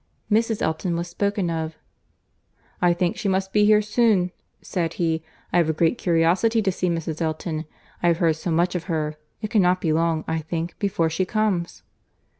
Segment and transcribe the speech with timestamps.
[0.31, 0.63] Mrs.
[0.63, 1.75] Elton was spoken of.
[2.81, 5.21] "I think she must be here soon," said he.
[5.53, 7.21] "I have a great curiosity to see Mrs.
[7.21, 7.65] Elton,
[8.01, 9.13] I have heard so much of her.
[9.43, 11.83] It cannot be long, I think, before she comes."